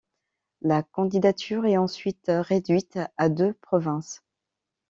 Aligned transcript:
La 0.63 0.81
candidature 0.81 1.67
est 1.67 1.77
ensuite 1.77 2.25
réduite 2.29 2.97
à 3.17 3.29
deux 3.29 3.53
provinces. 3.53 4.23